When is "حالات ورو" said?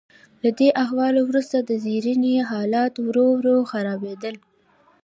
2.49-3.25